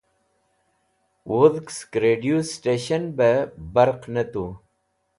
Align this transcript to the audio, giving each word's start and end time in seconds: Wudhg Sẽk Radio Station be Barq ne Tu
Wudhg 1.33 1.67
Sẽk 1.77 1.93
Radio 2.05 2.37
Station 2.53 3.01
be 3.17 3.31
Barq 3.73 4.01
ne 4.13 4.23
Tu 4.31 4.45